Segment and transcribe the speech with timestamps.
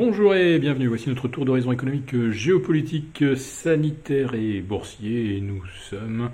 [0.00, 5.40] Bonjour et bienvenue, voici notre tour d'horizon économique, géopolitique, sanitaire et boursier.
[5.40, 6.30] Nous sommes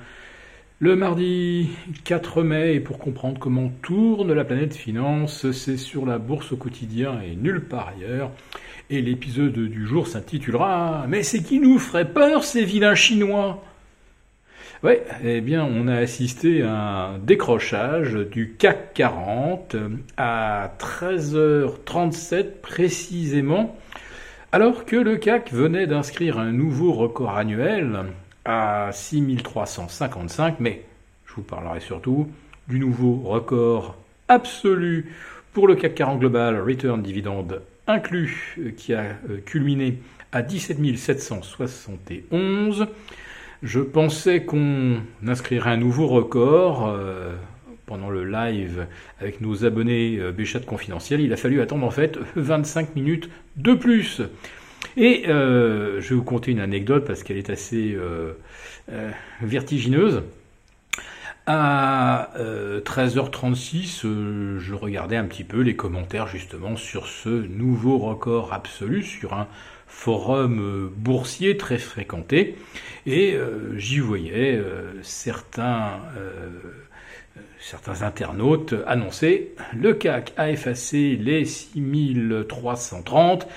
[0.81, 1.71] le mardi
[2.05, 6.59] 4 mai et pour comprendre comment tourne la planète finance, c'est sur la bourse au
[6.59, 8.33] quotidien et nulle part ailleurs.
[8.91, 13.65] Et l'épisode du jour s'intitulera Mais c'est qui nous ferait peur ces vilains chinois?
[14.85, 14.93] Oui,
[15.25, 19.77] eh bien, on a assisté à un décrochage du CAC 40
[20.19, 23.79] à 13h37 précisément,
[24.53, 27.99] alors que le CAC venait d'inscrire un nouveau record annuel
[28.45, 30.83] à 6355, mais
[31.25, 32.29] je vous parlerai surtout
[32.69, 33.97] du nouveau record
[34.29, 35.15] absolu
[35.55, 37.47] pour le CAC 40 Global Return Dividend
[37.87, 39.99] inclus, qui a euh, culminé
[40.31, 42.87] à 17 771.
[43.65, 47.35] Je pensais qu'on inscrirait un nouveau record euh,
[47.87, 48.87] pendant le live
[49.21, 51.23] avec nos abonnés euh, Béchat confidentiel.
[51.23, 54.21] Il a fallu attendre en fait 25 minutes de plus.
[54.99, 57.97] Et euh, je vais vous conter une anecdote parce qu'elle est assez
[59.41, 60.25] vertigineuse.
[61.47, 62.33] À
[62.85, 64.03] 13h36,
[64.59, 69.49] je regardais un petit peu les commentaires justement sur ce nouveau record absolu sur un
[69.95, 72.59] forum euh, boursier très fréquenté,
[73.07, 76.01] et euh, j'y voyais euh, certains,
[77.61, 83.49] certains internautes annoncer le CAC a effacé les 6330,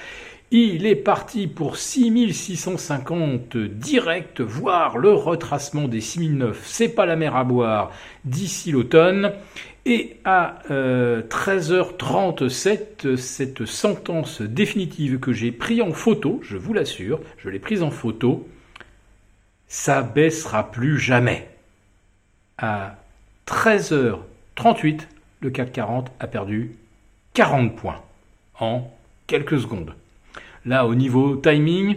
[0.52, 7.36] il est parti pour 6650 direct, voire le retracement des 6009, c'est pas la mer
[7.36, 7.92] à boire
[8.24, 9.34] d'ici l'automne.
[9.86, 17.22] Et à 13h37, euh, cette sentence définitive que j'ai prise en photo, je vous l'assure,
[17.38, 18.50] je l'ai prise en photo,
[19.70, 21.48] ça baissera plus jamais.
[22.58, 22.98] À
[23.48, 25.02] 13h38,
[25.40, 26.76] le CAC 40 a perdu
[27.34, 28.02] 40 points
[28.60, 28.92] en
[29.26, 29.94] quelques secondes.
[30.68, 31.96] Là, au niveau timing,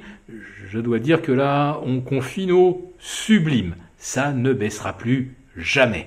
[0.69, 3.75] je dois dire que là, on confine au sublime.
[3.99, 6.07] Ça ne baissera plus jamais.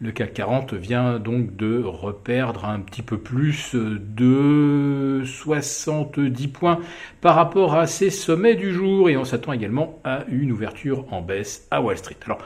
[0.00, 6.80] Le CAC 40 vient donc de reperdre un petit peu plus de 70 points
[7.20, 11.20] par rapport à ses sommets du jour et on s'attend également à une ouverture en
[11.20, 12.16] baisse à Wall Street.
[12.24, 12.38] Alors,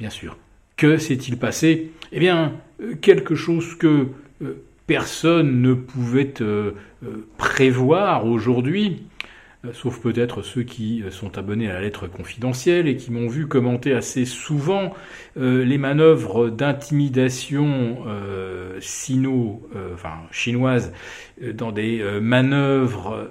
[0.00, 0.36] bien sûr,
[0.76, 1.92] que s'est-il passé?
[2.10, 2.54] Eh bien,
[3.00, 4.08] quelque chose que
[4.42, 6.72] euh, personne ne pouvait euh,
[7.04, 9.04] euh, prévoir aujourd'hui.
[9.64, 13.46] Euh, sauf peut-être ceux qui sont abonnés à la lettre confidentielle et qui m'ont vu
[13.46, 14.94] commenter assez souvent
[15.36, 17.98] les manœuvres d'intimidation
[18.80, 20.92] sino, enfin chinoises
[21.54, 23.30] dans des manœuvres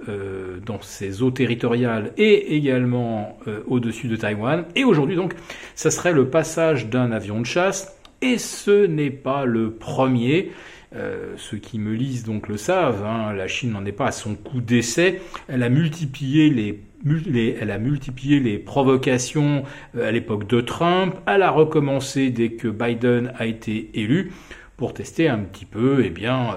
[0.65, 3.37] dans ces eaux territoriales et également
[3.67, 4.65] au-dessus de Taïwan.
[4.75, 5.33] Et aujourd'hui donc,
[5.75, 10.51] ça serait le passage d'un avion de chasse et ce n'est pas le premier.
[10.95, 14.11] Euh, ceux qui me lisent donc le savent, hein, la Chine n'en est pas à
[14.11, 15.21] son coup d'essai.
[15.47, 19.63] Elle a multiplié les, elle a multiplié les provocations
[19.95, 21.15] euh, à l'époque de Trump.
[21.25, 24.31] Elle a recommencé dès que Biden a été élu
[24.77, 26.55] pour tester un petit peu, eh bien.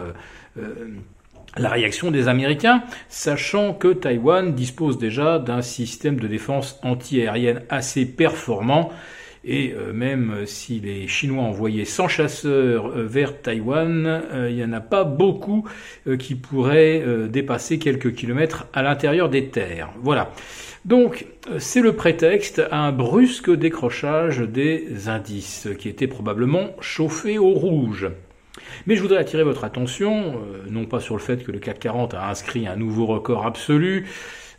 [0.56, 0.62] Euh,
[1.56, 8.06] la réaction des Américains, sachant que Taïwan dispose déjà d'un système de défense antiaérienne assez
[8.06, 8.92] performant
[9.44, 14.64] et euh, même si les Chinois envoyaient 100 chasseurs euh, vers Taïwan, euh, il n'y
[14.64, 15.66] en a pas beaucoup
[16.18, 19.90] qui pourraient dépasser quelques kilomètres à l'intérieur des terres.
[20.02, 20.32] Voilà.
[20.84, 21.26] Donc,
[21.58, 28.08] c'est le prétexte à un brusque décrochage des indices, qui étaient probablement chauffés au rouge.
[28.86, 30.40] Mais je voudrais attirer votre attention,
[30.70, 34.06] non pas sur le fait que le CAC 40 a inscrit un nouveau record absolu,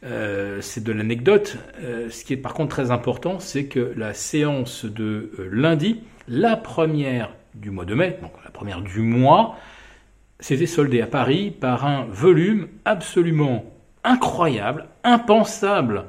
[0.03, 1.57] euh, c'est de l'anecdote.
[1.79, 6.01] Euh, ce qui est par contre très important, c'est que la séance de euh, lundi,
[6.28, 9.56] la première du mois de mai, donc la première du mois,
[10.40, 13.66] s'était soldée à Paris par un volume absolument
[14.03, 16.06] incroyable, impensable,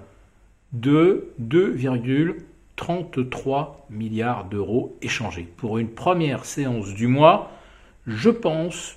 [0.73, 5.47] de 2,33 milliards d'euros échangés.
[5.59, 7.53] Pour une première séance du mois,
[8.07, 8.97] je pense,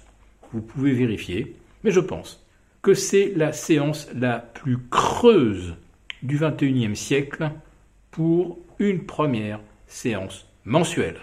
[0.53, 2.44] vous pouvez vérifier, mais je pense
[2.85, 5.73] que c'est la séance la plus creuse
[6.21, 7.49] du XXIe siècle
[8.11, 11.17] pour une première séance mensuelle.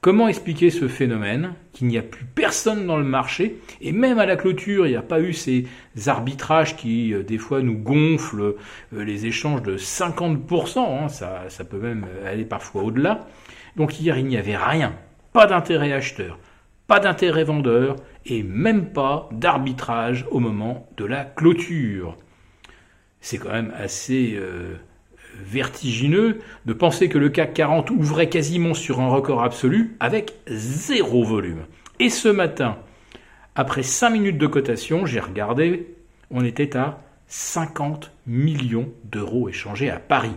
[0.00, 4.24] Comment expliquer ce phénomène qu'il n'y a plus personne dans le marché et même à
[4.24, 5.66] la clôture il n'y a pas eu ces
[6.06, 8.56] arbitrages qui euh, des fois nous gonflent
[8.94, 13.28] euh, les échanges de 50%, hein, ça, ça peut même aller parfois au-delà.
[13.76, 14.94] Donc hier il n'y avait rien,
[15.34, 16.38] pas d'intérêt acheteur,
[16.86, 17.96] pas d'intérêt vendeur
[18.26, 22.16] et même pas d'arbitrage au moment de la clôture.
[23.20, 24.74] C'est quand même assez euh,
[25.42, 31.24] vertigineux de penser que le CAC 40 ouvrait quasiment sur un record absolu avec zéro
[31.24, 31.64] volume.
[32.00, 32.78] Et ce matin,
[33.54, 35.94] après 5 minutes de cotation, j'ai regardé,
[36.30, 40.36] on était à 50 millions d'euros échangés à Paris.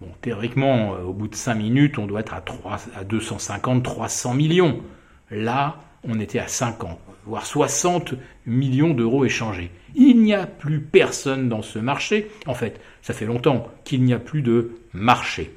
[0.00, 3.82] Bon, théoriquement, euh, au bout de 5 minutes, on doit être à, 3, à 250,
[3.82, 4.80] 300 millions.
[5.30, 8.14] Là, on était à 50, voire 60
[8.46, 9.70] millions d'euros échangés.
[9.94, 12.30] Il n'y a plus personne dans ce marché.
[12.46, 15.52] En fait, ça fait longtemps qu'il n'y a plus de marché.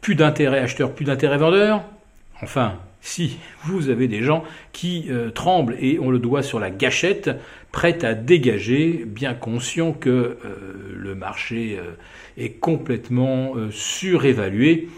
[0.00, 1.84] Plus d'intérêt acheteur, plus d'intérêt vendeur.
[2.42, 6.70] Enfin, si vous avez des gens qui euh, tremblent et ont le doigt sur la
[6.70, 7.30] gâchette,
[7.74, 10.36] prêts à dégager, bien conscients que euh,
[10.96, 11.94] le marché euh,
[12.38, 14.88] est complètement surévalué,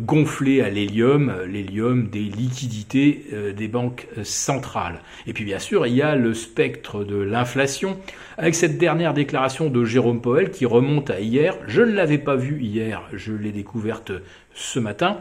[0.00, 3.24] gonflé à l'hélium, l'hélium des liquidités
[3.56, 5.00] des banques centrales.
[5.28, 7.98] Et puis bien sûr, il y a le spectre de l'inflation,
[8.36, 11.56] avec cette dernière déclaration de Jérôme Powell qui remonte à hier.
[11.68, 14.10] Je ne l'avais pas vue hier, je l'ai découverte
[14.54, 15.18] ce matin.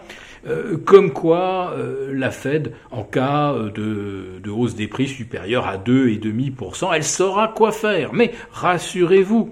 [0.47, 3.69] Euh, comme quoi euh, la Fed, en cas euh,
[4.39, 8.13] de, hausse des prix supérieure à 2,5%, elle saura quoi faire.
[8.13, 9.51] Mais rassurez-vous,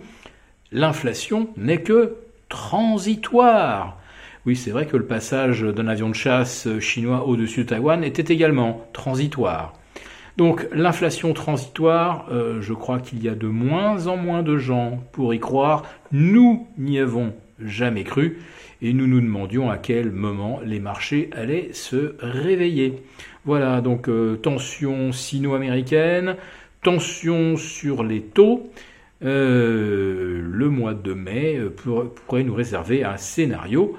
[0.72, 2.16] l'inflation n'est que
[2.50, 3.98] transitoire.
[4.46, 8.34] Oui, c'est vrai que le passage d'un avion de chasse chinois au-dessus de Taïwan était
[8.34, 9.74] également transitoire.
[10.38, 12.28] Donc l'inflation transitoire,
[12.62, 15.84] je crois qu'il y a de moins en moins de gens pour y croire.
[16.14, 18.40] Nous n'y avons jamais cru
[18.82, 23.04] et nous nous demandions à quel moment les marchés allaient se réveiller.
[23.46, 26.36] Voilà, donc euh, tension sino-américaine,
[26.81, 28.72] tension sur les taux.
[29.24, 33.98] Euh, le mois de mai euh, pourrait nous réserver un scénario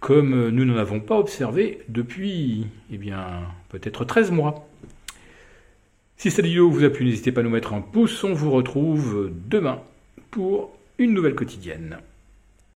[0.00, 4.66] comme nous n'en avons pas observé depuis, eh bien, peut-être 13 mois.
[6.16, 8.24] Si cette vidéo vous a plu, n'hésitez pas à nous mettre un pouce.
[8.24, 9.82] On vous retrouve demain
[10.30, 11.98] pour une nouvelle quotidienne.